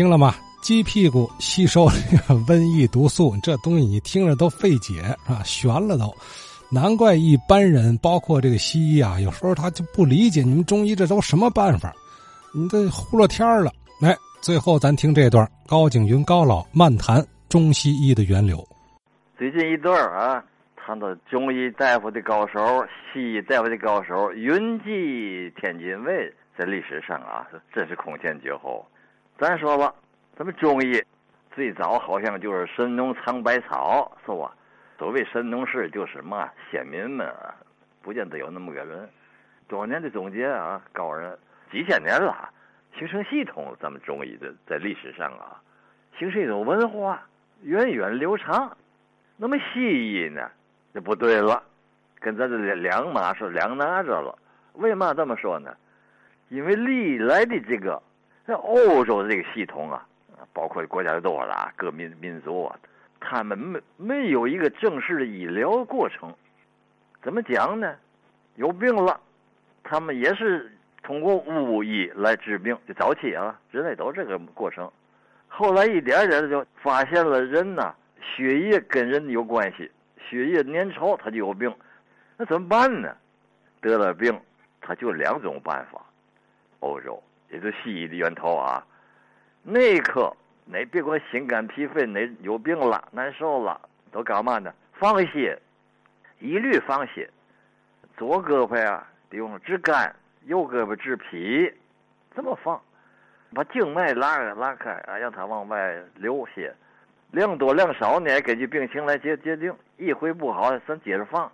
[0.00, 0.34] 听了吗？
[0.62, 1.84] 鸡屁股吸收
[2.48, 6.10] 瘟疫毒素，这东西你听着都费解啊，悬了都。
[6.72, 11.92] 难怪一般人，包括这个西医啊，有时候他就不理解你们中医这都什么办法，
[12.54, 13.70] 你这胡了天了。
[14.00, 18.66] 来，最后咱听这段高景云高老漫谈中西医的源流。
[19.36, 20.42] 最近一段啊，
[20.76, 22.58] 谈到中医大夫的高手、
[23.12, 28.82] 西医大夫的高手，云集天津卫，在历史上啊，真是空前绝后。
[29.40, 29.94] 咱说吧，
[30.36, 31.02] 咱们中医
[31.54, 34.54] 最早好像就是神农尝百草，是吧？
[34.98, 37.56] 所谓神农氏，就是嘛，先民们啊，
[38.02, 39.08] 不见得有那么个人。
[39.66, 41.38] 多年的总结啊，高人
[41.72, 42.50] 几千年了，
[42.98, 43.74] 形成系统。
[43.80, 45.56] 咱们中医的在历史上啊，
[46.18, 47.22] 形成一种文化，
[47.62, 48.76] 源远流长。
[49.38, 50.50] 那么西医呢，
[50.92, 51.62] 就不对了，
[52.18, 54.36] 跟咱这两码是两拿着了。
[54.74, 55.74] 为嘛这么说呢？
[56.50, 58.02] 因为历来的这个
[58.50, 60.04] 在欧洲的这个系统啊，
[60.52, 62.76] 包括国家的多了，各民民族啊。
[63.20, 66.34] 他们没没有一个正式的医疗过程，
[67.22, 67.94] 怎么讲呢？
[68.56, 69.20] 有病了，
[69.84, 70.68] 他们也是
[71.00, 72.76] 通过巫医来治病。
[72.88, 74.90] 就早期啊，人类都这个过程。
[75.46, 79.88] 后来一点点就发现了人呐，血液跟人有关系，
[80.28, 81.72] 血液粘稠他就有病。
[82.36, 83.14] 那怎么办呢？
[83.80, 84.36] 得了病，
[84.80, 86.04] 他就两种办法。
[86.80, 88.84] 欧洲也是西医的源头啊，
[89.62, 90.34] 内科。
[90.72, 93.80] 你别管心肝脾肺，你有病了难受了，
[94.12, 94.72] 都干嘛呢？
[94.92, 95.60] 放血，
[96.38, 97.28] 一律放血。
[98.16, 100.08] 左胳膊啊，用治肝；
[100.44, 101.72] 右胳膊治脾，
[102.36, 102.80] 这么放，
[103.52, 106.72] 把静脉拉拉开啊，让它往外流血。
[107.32, 109.74] 量多量少呢，根据病情来决决定。
[109.96, 111.50] 一回不好，咱接着放。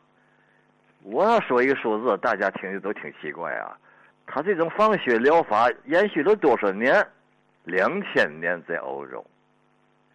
[1.02, 3.78] 我要说一个数字，大家听的都挺奇怪啊。
[4.26, 7.06] 他这种放血疗法延续了多少年？
[7.64, 9.24] 两千年在欧洲，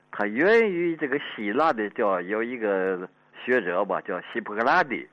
[0.10, 3.10] 它源于这个希腊的，叫有一个
[3.44, 5.06] 学者吧，叫希波克拉底，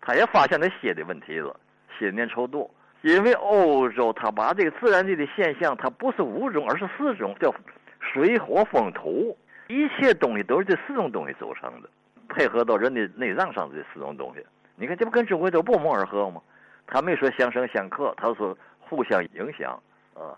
[0.00, 1.58] 他也发现了血的问题了，
[1.98, 2.70] 血粘稠度。
[3.02, 7.54] 因为欧洲他把这个自然界的现象，它不是五种，而是四种，叫
[8.00, 9.34] 水火风土，
[9.68, 11.88] 一切东西都是这四种东西组成的，
[12.28, 14.44] 配合到人的内脏上这四种东西。
[14.76, 16.42] 你看这不跟中国都不谋而合吗？
[16.88, 19.80] 他没说相生相克，他说互相影响
[20.14, 20.34] 啊。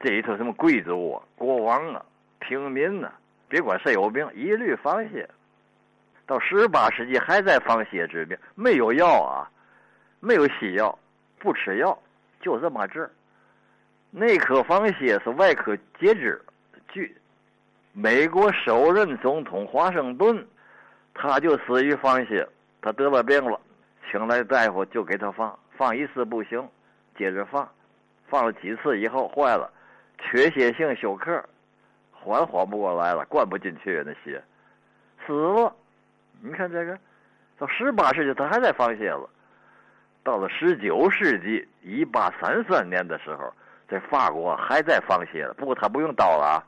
[0.00, 2.04] 这里头什么贵族啊、国王啊、
[2.38, 3.12] 平民呐，
[3.48, 5.28] 别管谁有病，一律放血。
[6.26, 9.50] 到十八世纪还在放血治病，没有药啊，
[10.20, 10.98] 没有西药，
[11.38, 11.98] 不吃药，
[12.40, 13.10] 就这么治。
[14.10, 16.40] 内科放血是外科截肢。
[16.88, 17.16] 据
[17.92, 20.46] 美国首任总统华盛顿，
[21.12, 22.48] 他就死于放血。
[22.80, 23.60] 他得了病了，
[24.10, 26.68] 请来大夫就给他放，放一次不行，
[27.16, 27.68] 接着放，
[28.28, 29.70] 放了几次以后坏了。
[30.18, 31.44] 缺血性休克，
[32.12, 34.42] 缓缓不过来了，灌不进去那血，
[35.26, 35.74] 死了。
[36.40, 36.98] 你看这个，
[37.58, 39.28] 到十八世纪他还在放血了。
[40.22, 43.52] 到了十九世纪一八三三年的时候，
[43.88, 46.64] 在法国还在放血了，不过他不用刀了啊，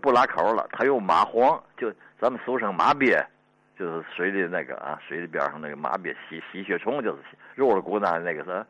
[0.00, 3.24] 不拉口了，他用蚂蟥，就咱们俗称麻鳖，
[3.78, 7.18] 就是水里那个啊，水里边上那个马鳖吸吸血虫，就是
[7.54, 8.66] 肉了骨那那个是，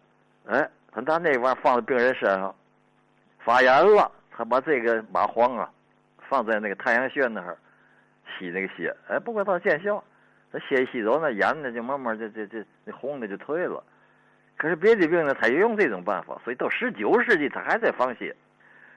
[0.47, 2.55] 哎，他拿那玩意放在病人身上。
[3.45, 5.71] 发炎了，他把这个蚂蟥啊
[6.28, 7.56] 放在那个太阳穴那儿
[8.27, 10.03] 吸那个血，哎，不管它见效，
[10.53, 13.81] 他血吸走，那眼呢就慢慢就就就那红的就退了。
[14.56, 18.34] 可是别的病呢，他也用这种办法，所以到十九世纪他还在放血。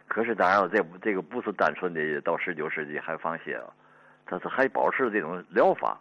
[0.07, 3.69] 可是当然了，这这个不是单纯的到十九世纪还放血啊，
[4.29, 5.97] 但是还保持这种疗法。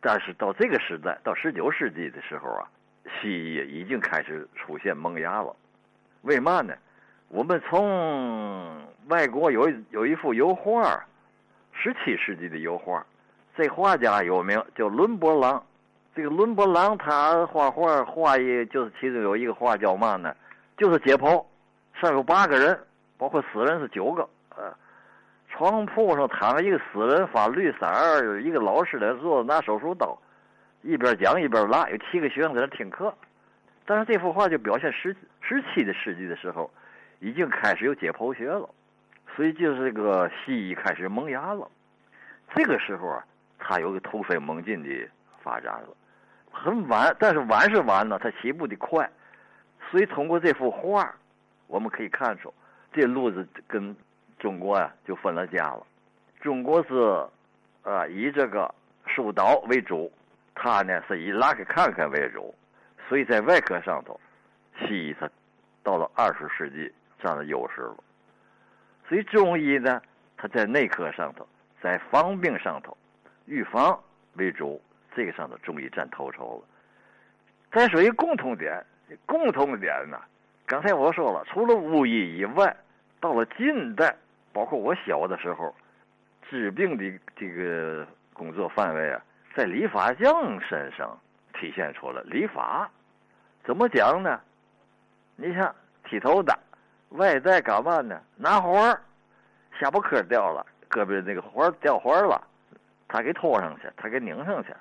[0.00, 2.68] 但是到这个时代，到十九世纪的时候啊，
[3.20, 5.54] 西医已经开始出现萌芽了。
[6.22, 6.74] 为嘛呢？
[7.28, 11.02] 我们从外国有有一幅油画，
[11.72, 13.04] 十七世纪的油画，
[13.56, 15.64] 这画家有名，叫伦勃朗。
[16.14, 20.36] 这个伦勃朗他画画画一就是其中有一个画叫嘛呢？
[20.76, 21.42] 就是解剖，
[21.94, 22.78] 上有八个人，
[23.16, 24.28] 包括死人是九个。
[24.56, 24.70] 呃，
[25.52, 30.18] 床铺上躺着一个死人，发绿色儿，一个老师在坐着拿手术刀，
[30.82, 33.14] 一边讲一边拉，有七个学生在那听课。
[33.84, 36.70] 但是这幅画就表现十十七的世纪的时候。
[37.24, 38.68] 已经开始有解剖学了，
[39.36, 41.70] 所以就是这个西医开始萌芽了。
[42.52, 43.24] 这个时候啊，
[43.60, 45.08] 它有个突飞猛进的
[45.40, 45.88] 发展了，
[46.50, 49.08] 很晚，但是晚是晚了，它起步的快。
[49.88, 51.14] 所以通过这幅画，
[51.68, 52.52] 我们可以看出，
[52.92, 53.94] 这路子跟
[54.42, 55.86] 中国呀就分了家了。
[56.42, 57.26] 中国是
[57.88, 58.74] 啊以这个
[59.06, 60.12] 疏导为主，
[60.54, 62.54] 它呢是以拉开看看为主。
[63.08, 64.20] 所以在外科上头，
[64.80, 65.30] 西医它
[65.82, 66.92] 到了二十世纪。
[67.24, 67.96] 占了优势了，
[69.08, 70.02] 所以中医呢，
[70.36, 71.46] 它在内科上头，
[71.80, 72.96] 在防病上头，
[73.46, 73.96] 预防
[74.32, 74.82] 为主，
[75.14, 76.64] 这个上头中医占头筹了。
[77.70, 78.84] 再说一共同点，
[79.24, 80.20] 共同点呢，
[80.66, 82.76] 刚才我说了，除了巫医以外，
[83.20, 84.12] 到了近代，
[84.52, 85.74] 包括我小的时候，
[86.48, 89.22] 治病的这个工作范围啊，
[89.54, 91.18] 在理发匠身上
[91.54, 92.88] 体现出了理发。
[93.64, 94.40] 怎么讲呢？
[95.36, 96.58] 你像剃头的，
[97.10, 98.20] 外在干嘛呢？
[98.36, 99.00] 拿花儿，
[99.80, 102.40] 下巴颏掉了，胳膊那个花掉花了，
[103.08, 104.74] 他给拖上去，他给拧上去。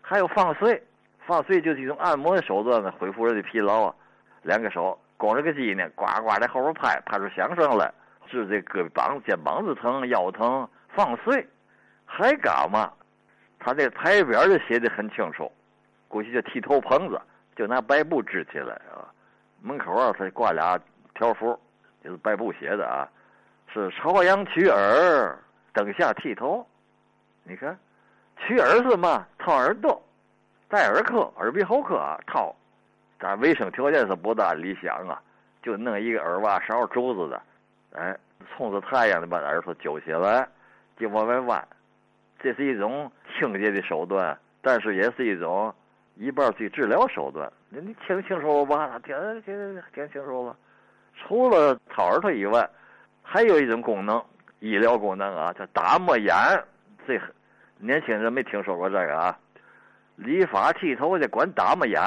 [0.00, 0.82] 还有放碎，
[1.26, 3.94] 放碎就是一种按摩的手段呢，恢复人的疲劳啊。
[4.42, 7.92] 两个手拱着个鸡呢，呱呱在后边拍，拍出响声来，
[8.28, 10.68] 治这胳膊膀、肩膀子疼、腰疼。
[10.94, 11.48] 放碎，
[12.04, 12.92] 还干嘛？
[13.58, 15.50] 他这牌匾就写的很清楚，
[16.08, 17.20] 估计叫剃头棚子。
[17.54, 19.04] 就拿白布支起来啊，
[19.60, 20.80] 门口啊，他挂俩
[21.14, 21.58] 条幅，
[22.02, 23.06] 就是白布写的啊，
[23.72, 25.38] 是朝阳取耳，
[25.74, 26.66] 灯下剃头。
[27.44, 27.78] 你看，
[28.38, 29.26] 取耳是嘛？
[29.38, 30.02] 掏耳朵，
[30.68, 32.54] 戴耳科、耳鼻喉科啊，掏。
[33.18, 35.20] 但卫生条件是不大理想啊，
[35.62, 37.40] 就弄一个耳挖勺珠子的，
[37.94, 38.16] 哎，
[38.56, 40.48] 冲着太阳的把耳朵揪起来，
[40.98, 41.68] 就往外弯。
[42.38, 45.74] 这是一种清洁的手段，但是也是一种。
[46.16, 49.00] 一半是治疗手段，你听清楚了吧？
[49.02, 50.54] 听听听清楚了。
[51.16, 52.68] 除了掏耳朵以外，
[53.22, 54.22] 还有一种功能，
[54.60, 56.34] 医疗功能啊，叫打磨眼。
[57.06, 57.18] 这
[57.78, 59.38] 年轻人没听说过这个啊？
[60.16, 61.98] 理发剃头的管打磨眼，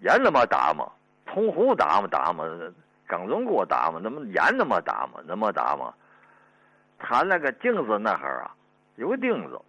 [0.00, 0.90] 眼怎么打磨，
[1.26, 2.48] 铜壶打磨打磨，
[3.06, 5.92] 钢中锅打嘛，那么眼那么打嘛，那么打嘛。
[6.98, 8.54] 他那个镜子那哈啊，
[8.96, 9.60] 有个钉子，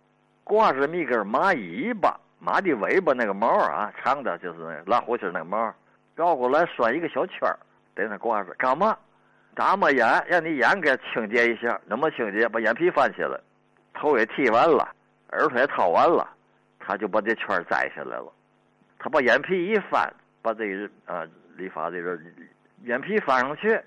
[0.43, 2.19] 挂着一根马尾巴。
[2.37, 5.73] 马的尾巴那个毛啊，长的就是那拉胡琴那个毛，
[6.15, 7.57] 绕过来拴一个小圈儿，
[7.95, 8.95] 在那挂着，干嘛？
[9.55, 11.79] 打磨眼，让你眼给清洁一下。
[11.85, 12.47] 那么清洁？
[12.49, 13.39] 把眼皮翻起来，
[13.93, 14.88] 头也剃完了，
[15.31, 16.29] 耳朵也掏完了，
[16.77, 18.31] 他就把这圈摘下来了。
[18.99, 22.19] 他把眼皮一翻，把这个啊理发这个
[22.85, 23.79] 眼皮翻上去，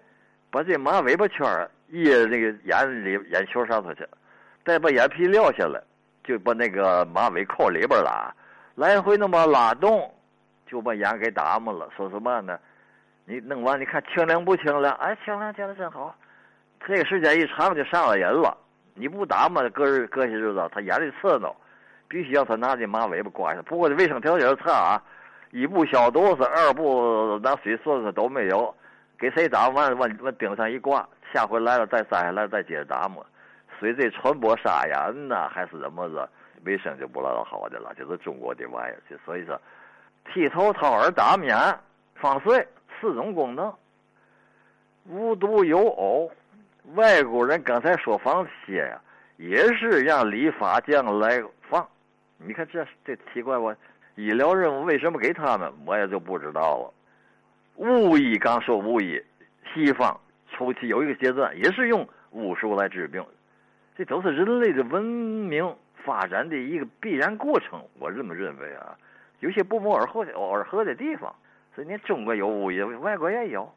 [0.51, 4.05] 把这马尾巴圈儿掖那个眼里眼球上头去，
[4.65, 5.81] 再把眼皮撂下来，
[6.25, 8.35] 就把那个马尾扣里边了。
[8.75, 10.13] 来回那么拉动，
[10.67, 11.89] 就把眼给打磨了。
[11.97, 12.59] 说什么呢？
[13.25, 14.93] 你弄完，你看清凉不清凉？
[14.95, 16.15] 哎，清凉，清凉真好。
[16.85, 18.57] 这个时间一长就上了瘾了。
[18.95, 21.55] 你不打磨，隔日隔些日子他眼里刺挠，
[22.09, 23.63] 必须要他拿这马尾巴刮下。
[23.63, 25.03] 不过这卫生条件差啊，
[25.53, 28.75] 一不消毒是，二不拿水漱是都没有。
[29.19, 33.25] 给谁打完往往顶上一挂，下回来了再摘下来再接着打磨。
[33.79, 36.29] 水这传播沙眼呐，还是怎么着？
[36.65, 39.01] 卫生就不老好的了，就是中国的玩意儿。
[39.09, 39.61] 就所以说，
[40.33, 41.57] 剃头、掏耳、打面、
[42.17, 42.67] 放水
[43.01, 43.73] 四种功能，
[45.05, 46.31] 无独有偶，
[46.95, 49.01] 外国人刚才说放血呀，
[49.37, 51.87] 也是让理发匠来放。
[52.39, 53.73] 你看这这奇怪不？
[54.17, 55.73] 医疗任务为什么给他们？
[55.87, 56.95] 我也就不知道了。
[57.79, 59.21] 巫医刚说巫医，
[59.73, 60.21] 西方
[60.53, 63.25] 初期有一个阶段也是用巫术来治病，
[63.97, 65.75] 这都是人类的文明。
[66.05, 68.97] 发展的一个必然过程，我这么认为啊，
[69.41, 71.35] 有些不谋而合的而合的地方，
[71.75, 73.71] 所以你中国有巫医，外国也有。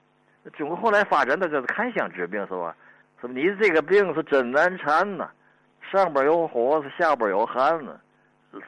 [0.54, 2.74] 中国后来发展的就是看相治病，是吧？
[3.20, 3.34] 是吧？
[3.34, 5.30] 你这个病是真难缠呐，
[5.82, 8.00] 上边有火，下边有寒呢。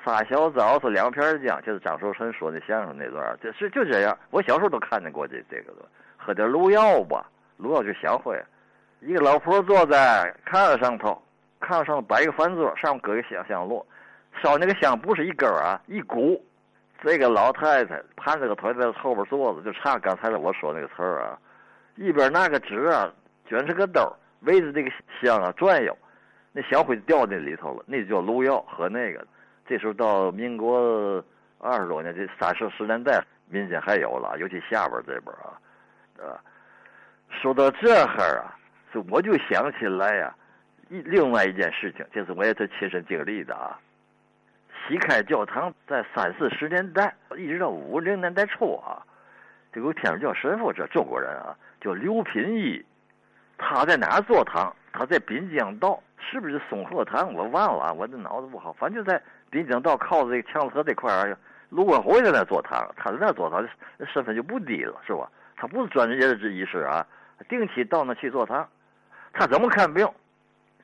[0.04, 4.18] 仨小枣是两片姜，就是张寿臣说的相声那段，就是就这样。
[4.30, 5.88] 我小时候都看见过这这个的，
[6.18, 7.26] 喝点卤药吧，
[7.60, 8.42] 卤药就香会。
[9.02, 11.22] 一个老婆坐在炕上头。
[11.66, 13.86] 炕上摆一个饭桌，上面搁一个香香炉，
[14.42, 16.44] 烧那个香不是一根啊，一股。
[17.02, 21.40] 这个老太太盘着个腿在后边坐着，就唱刚才我说那个词儿啊，
[21.96, 23.10] 一边拿个纸啊
[23.48, 25.98] 卷着个兜，围着这个香啊转悠，
[26.52, 29.26] 那香灰掉那里头了，那就叫卤药喝那个。
[29.66, 31.24] 这时候到民国
[31.60, 35.56] 二十多年，这三十十年代民间还有了，尤其下边这边啊，
[36.20, 36.36] 啊，
[37.30, 38.56] 说到这哈儿啊，
[39.10, 40.36] 我就想起来呀。
[40.90, 43.80] 一另外一件事情，就是我也是亲身经历的啊。
[44.86, 49.02] 西开教堂在三四十年代，一直到五零年代初啊，
[49.72, 52.86] 这个天主教神父，这中国人啊，叫刘品义，
[53.58, 54.76] 他在哪做堂？
[54.92, 57.34] 他在滨江道，是不是松鹤堂？
[57.34, 58.72] 我忘了，我这脑子不好。
[58.74, 59.20] 反正就在
[59.54, 61.38] 毕竟到靠这个强子河这块儿，
[61.70, 63.64] 卢国辉在那坐堂，他在那坐堂，
[64.12, 65.30] 身份就不低了，是吧？
[65.56, 67.06] 他不是专业的医师啊，
[67.48, 68.68] 定期到那去做堂。
[69.32, 70.10] 他怎么看病？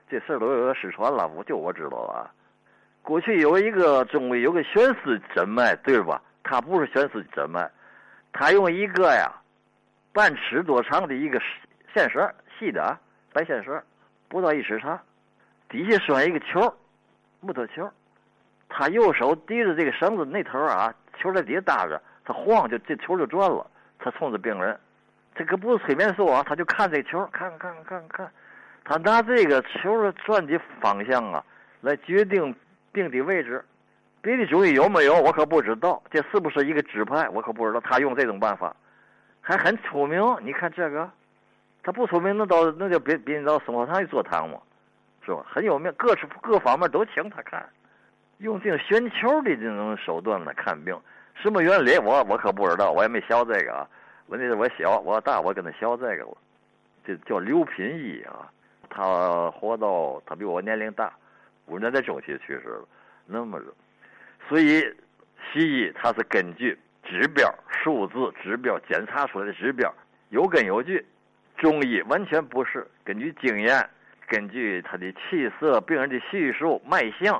[0.07, 2.29] 这事儿都有个失传了，我就我知道了。
[3.01, 6.21] 过去有一个中医，有个悬丝诊脉，对吧？
[6.43, 7.67] 他不是悬丝诊脉，
[8.31, 9.31] 他用一个呀，
[10.13, 11.41] 半尺多长的一个
[11.91, 12.99] 线绳，细的啊，
[13.33, 13.81] 白线绳，
[14.27, 14.99] 不到一尺长，
[15.69, 16.71] 底下拴一个球，
[17.39, 17.91] 木头球，
[18.69, 23.65] 他右手提着这个绳子那头啊，球在底下搭着，他晃就这球就转了，
[23.97, 24.79] 他冲着病人，
[25.35, 28.31] 这可不是催眠术啊，他就看这球，看看看看，
[28.85, 31.43] 他拿这个球的转的方向啊，
[31.81, 32.55] 来决定
[32.91, 33.65] 病的位置。
[34.21, 37.79] 别的中医有没有我可不知道，这是不是一个指派我可不知道。
[37.79, 38.75] 他用这种办法，
[39.39, 40.21] 还很出名。
[40.41, 41.09] 你看这个，
[41.83, 44.59] 他不出名那到那就别别人到生活堂去坐堂嘛，
[45.25, 45.41] 是吧？
[45.49, 47.65] 很有名，各处各方面都请他看，
[48.39, 50.97] 用这种悬球的这种手段来看病，
[51.35, 53.87] 什么原理我我可不知道，我也没学这个啊。
[54.27, 56.37] 问题是我小我大我跟他学这个了，
[57.05, 58.49] 这叫刘品一啊。
[58.89, 61.13] 他活到他比我年龄大，
[61.67, 62.87] 五十年代中期去世了，
[63.25, 63.61] 那么。
[64.47, 64.81] 所以，
[65.51, 69.93] 西医它是根据指标、数字指标检查出来的指标，
[70.29, 70.99] 有根有据；
[71.57, 73.87] 中医完全不是根据经验，
[74.27, 77.39] 根据他的气色、病人的叙述、脉象，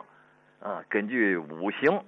[0.60, 2.04] 啊，根据五行，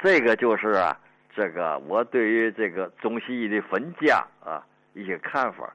[0.00, 0.98] 这个就是啊，
[1.34, 5.72] 这个我对于这个中西医的分家啊一些看法。